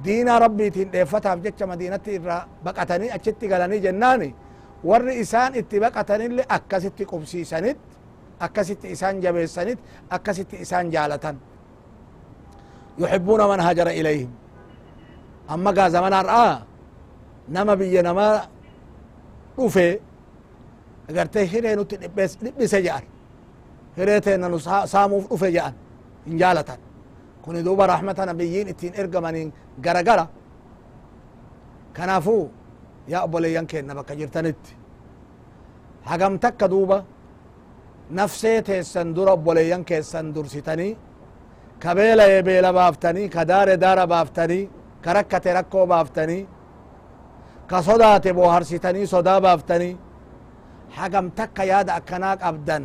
diina 0.04 0.40
rabbiitiin 0.40 0.92
dheeffataaf 0.94 1.40
jecha 1.44 1.68
madiinatti 1.68 2.12
irraa 2.18 2.42
baqatanii 2.66 3.12
achitti 3.18 3.48
galanii 3.52 3.82
jennaani 3.86 4.30
warri 4.90 5.20
isaan 5.24 5.56
itti 5.56 5.80
baqatanille 5.84 6.44
akkasitti 6.58 7.06
qubsiisanit 7.12 7.78
akkasitti 8.46 8.88
isaan 8.96 9.22
jabeessanit 9.24 9.80
akkasitti 10.10 10.56
isaan 10.66 10.92
jaalatan 10.92 11.36
yuxibuuna 13.00 13.48
man 13.48 13.60
hajara 13.60 13.92
ilayhim 13.94 14.30
amma 15.48 15.72
gaa 15.78 15.90
zamanaan 15.90 16.28
aa 16.30 16.56
nama 17.56 17.74
biyya 17.80 18.02
namaa 18.04 18.36
dhufe 19.58 19.86
agartee 21.10 21.46
hiree 21.52 21.76
nutti 21.76 21.96
dhiphise 22.02 22.80
jedhan 22.86 23.04
hiree 23.98 24.20
teenna 24.26 24.48
nu 24.54 24.60
saamuuf 24.94 25.26
dhufe 25.32 25.48
jedhan 25.56 25.74
hin 26.28 26.38
jaalatan 26.42 26.80
kuni 27.44 27.64
duuba 27.66 27.88
rahmata 27.94 28.26
nabiyyiin 28.30 28.68
ittiin 28.74 28.94
ergamaniin 29.02 29.50
gara 29.86 30.02
gara 30.10 30.26
kanaafuu 31.94 32.44
yaa 33.12 33.24
obboleeyyan 33.26 33.68
keenna 33.72 33.94
bakka 33.96 34.14
jirtanitti 34.20 34.72
hagam 36.10 36.34
takka 36.44 36.68
duuba 36.74 36.98
nafsee 38.18 38.62
teessan 38.68 39.16
dura 39.16 39.32
obboleeyyan 39.38 39.84
keessan 39.90 40.26
dursitanii 40.36 40.94
ka 41.84 41.96
beelaye 41.98 42.40
beela 42.48 42.72
baaftanii 42.74 43.28
ka 43.36 43.42
daare 43.52 43.76
daara 43.84 44.06
baaftanii 44.14 44.70
ka 45.04 45.14
rakkate 45.18 45.54
rakkoo 45.58 45.86
baaftanii 45.94 46.42
ka 47.70 47.78
sodaate 47.88 48.30
booharsitanii 48.38 49.08
sodaa 49.14 49.40
baaftanii 49.46 49.98
hagam 50.98 51.26
takka 51.38 51.64
yaada 51.72 51.92
akkanaa 52.00 52.36
qabdan 52.44 52.84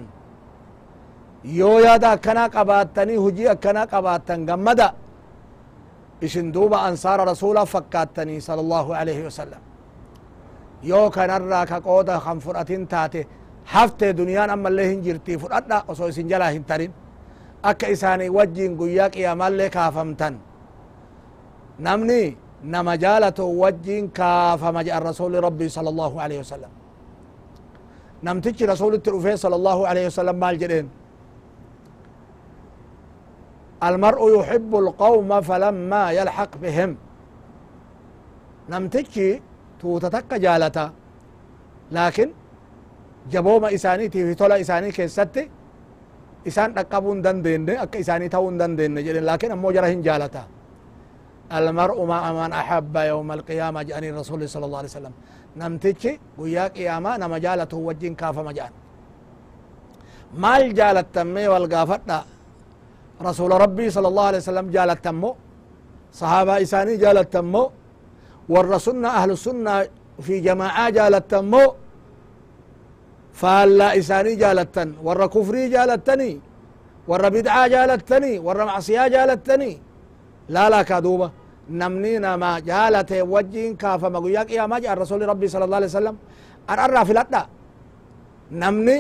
yoo 1.59 1.79
yaada 1.87 2.09
akkanaa 2.17 2.49
qabaattanii 2.57 3.17
hujii 3.25 3.49
akkanaa 3.55 3.87
qabaattan 3.93 4.41
gammada 4.49 4.89
isin 6.27 6.53
duuba 6.55 6.79
ansaara 6.89 7.25
rasuula 7.33 7.63
fakkaattanii 7.75 8.41
sala 8.47 8.61
allahu 8.65 8.91
alaihi 9.01 9.23
wasalam 9.29 9.63
yoo 10.91 11.07
kanarraa 11.17 11.65
ka 11.71 11.79
qooda 11.87 12.21
kan 12.25 12.39
fudhatin 12.45 12.87
taate 12.93 13.21
hafte 13.73 14.07
duniyaan 14.19 14.51
ammallee 14.57 14.89
hin 14.93 15.01
jirtii 15.07 15.39
fudhadha 15.43 15.79
osoo 15.89 16.09
isin 16.13 16.29
jalaa 16.33 16.51
hin 16.57 16.65
tarin 16.71 16.93
akka 17.71 17.87
isaanii 17.95 18.29
wajjiin 18.37 18.73
guyyaa 18.81 19.11
qiyamaallee 19.15 19.71
kaafamtan 19.77 20.35
namni 21.87 22.21
nama 22.65 22.97
jaalato 22.97 23.45
wajjiin 23.63 24.09
kaafama 24.19 24.81
jedhan 24.87 25.03
rasuli 25.11 25.41
rabbii 25.47 25.69
sala 25.77 25.89
allahu 25.93 26.17
alaihi 26.25 26.41
wasalam 26.45 26.73
namtichi 28.27 28.65
rasulitti 28.73 29.11
dhufee 29.15 29.37
sala 29.37 29.57
allahu 29.61 29.83
alaihi 29.91 30.09
wasalam 30.11 30.37
maal 30.45 30.59
jedheen 30.65 30.89
المرء 33.89 34.23
يحب 34.41 34.73
القوم 34.85 35.31
فلما 35.49 36.05
يلحق 36.19 36.53
بهم 36.63 36.91
نمتجي 38.73 39.29
توتتك 39.81 40.31
جالتا 40.45 40.87
لكن 41.93 42.29
جبوما 43.33 43.69
إسانيتي 43.77 44.21
في 44.27 44.33
تولا 44.41 44.57
إساني 44.61 44.89
كيستي 44.97 45.43
إسان 46.49 46.69
رقبون 46.79 47.19
دندين 47.25 47.71
أكا 47.85 48.01
إساني 48.01 48.29
تون 48.33 48.57
دندين 48.61 48.95
لكن 49.31 49.49
أمو 49.53 49.69
جرهن 49.77 50.01
جالتا 50.07 50.43
المرء 51.53 52.05
مع 52.05 52.33
من 52.33 52.53
أحب 52.53 52.97
يوم 52.97 53.33
القيامة 53.33 53.83
جاني 53.83 54.11
الرسول 54.11 54.49
صلى 54.49 54.65
الله 54.67 54.79
عليه 54.79 54.89
وسلم. 54.89 55.13
نمتجي 55.57 56.21
قيا 56.39 56.69
قيامة 56.69 57.17
نما 57.17 57.39
جالته 57.39 57.77
وجين 57.77 58.15
كافة 58.15 58.43
مجان. 58.43 58.71
مال 60.35 60.75
جالت 60.75 61.19
مي 61.19 61.49
والقافتا 61.49 62.25
رسول 63.23 63.51
ربي 63.65 63.91
صلى 63.91 64.09
الله 64.09 64.27
عليه 64.27 64.39
وسلم 64.39 64.71
جالت 64.71 65.05
تمو. 65.05 65.37
صحابة 66.13 66.63
إساني 66.63 66.97
جالت 66.97 67.33
تمو. 67.33 67.71
والرسولنا 68.49 69.09
أهل 69.09 69.31
السنة 69.31 69.87
في 70.21 70.41
جماعة 70.41 70.91
جالت 70.91 71.31
تمو. 71.31 71.75
فالا 73.41 73.99
إساني 73.99 74.35
جالتن 74.35 74.95
ور 75.03 75.27
كفري 75.27 75.69
جالتني 75.69 76.41
ور 77.09 77.29
بدعة 77.29 77.67
جالتني 77.67 78.39
ور 78.39 78.65
معصية 78.65 79.09
جالتني 79.09 79.73
لا 80.49 80.83
كادوبة 80.83 81.31
نمني 81.81 82.19
نما 82.19 82.59
جالت 82.59 83.11
وجين 83.13 83.77
كافة 83.77 84.09
مقوياك 84.09 84.51
يا 84.51 84.67
مجا 84.73 84.93
الرسول 84.93 85.29
ربي 85.29 85.49
صلى 85.49 85.65
الله 85.65 85.77
عليه 85.77 85.87
وسلم 85.87 86.17
أرأرى 86.71 87.05
في 87.07 87.13
الأدى 87.13 87.43
نمني 88.63 88.97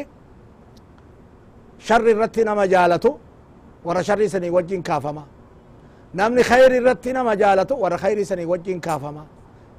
شر 1.78 2.06
الرتي 2.14 2.42
نما 2.44 2.66
جالته 2.66 3.14
warra 3.84 4.02
sharri 4.04 4.28
sanii 4.28 4.50
wajjin 4.50 4.82
kaafama 4.82 5.24
namni 6.14 6.42
khayri 6.50 6.76
irratti 6.80 7.12
nama 7.12 7.36
jaalatu 7.36 7.74
warra 7.82 7.98
khayri 8.04 8.24
sanii 8.30 8.44
wajjin 8.52 8.80
kaafama 8.80 9.24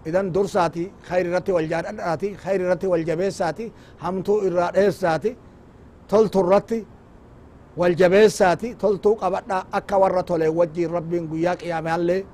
idan 0.05 0.31
dursaati 0.35 0.83
khayri 1.07 1.29
irratti 1.29 1.51
wal 1.57 1.67
jaadhadhaati 1.73 2.29
khayri 2.43 2.63
irratti 2.65 2.87
wal 2.93 3.03
jabeessaati 3.09 3.65
hamtuu 4.03 4.37
irraa 4.47 4.71
dheessaati 4.77 5.31
toltu 6.11 6.39
والجبساتي 7.77 8.73
تلتو 8.73 9.13
قبضنا 9.13 9.63
أكا 9.73 9.95
ورطو 9.95 10.35
لي 10.35 10.47
وجي 10.47 10.85
ربين 10.85 11.23
نقياك 11.23 11.63
يا 11.63 11.81
مالي 11.81 12.25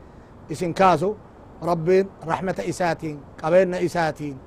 اسن 0.52 0.74
كازو 0.74 1.16
ربي 1.64 2.06
رحمة 2.28 2.58
إساتين 2.70 3.20
قبلنا 3.44 3.86
إساتين. 3.86 4.38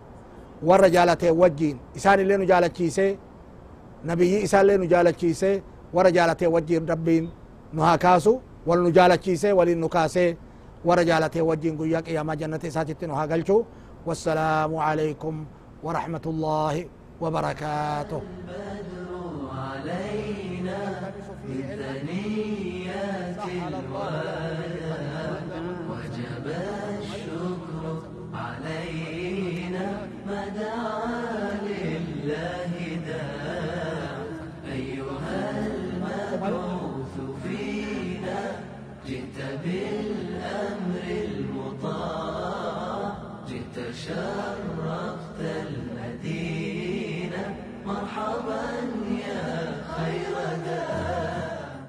ور 0.62 0.88
جالتي 0.88 1.30
وجين 1.30 1.76
إسان 1.96 2.20
اللي 2.20 2.36
نجالة 2.36 2.66
كيسي 2.66 3.18
نبي 4.04 4.44
إسان 4.44 4.60
اللي 4.60 4.76
نجالة 4.76 5.10
كيسي 5.10 5.62
ور 5.94 6.08
جالتي 6.08 6.46
وجين 6.46 6.86
ربي 6.86 7.28
نها 7.72 7.96
كاسو. 7.96 8.40
والنجالة 8.66 9.16
كيسي 9.16 9.52
والنكاسي 9.52 10.36
ور 10.84 11.02
جالتي 11.02 11.40
وجين 11.40 11.78
قياك 11.78 12.08
يا 12.08 12.22
ما 12.22 12.34
جنة 12.34 12.60
إساتي 12.66 12.94
تنها 12.94 13.26
والسلام 14.06 14.76
عليكم 14.76 15.44
ورحمة 15.82 16.24
الله 16.26 16.86
وبركاته. 17.20 18.20